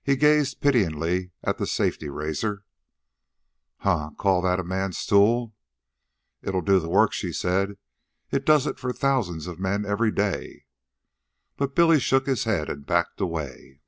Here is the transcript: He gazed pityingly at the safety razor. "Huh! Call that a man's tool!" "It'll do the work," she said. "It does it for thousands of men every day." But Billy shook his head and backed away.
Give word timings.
He 0.00 0.14
gazed 0.14 0.60
pityingly 0.60 1.32
at 1.42 1.58
the 1.58 1.66
safety 1.66 2.08
razor. 2.08 2.64
"Huh! 3.78 4.10
Call 4.16 4.40
that 4.42 4.60
a 4.60 4.62
man's 4.62 5.04
tool!" 5.04 5.56
"It'll 6.40 6.60
do 6.60 6.78
the 6.78 6.88
work," 6.88 7.12
she 7.12 7.32
said. 7.32 7.76
"It 8.30 8.46
does 8.46 8.68
it 8.68 8.78
for 8.78 8.92
thousands 8.92 9.48
of 9.48 9.58
men 9.58 9.84
every 9.84 10.12
day." 10.12 10.66
But 11.56 11.74
Billy 11.74 11.98
shook 11.98 12.26
his 12.26 12.44
head 12.44 12.70
and 12.70 12.86
backed 12.86 13.20
away. 13.20 13.80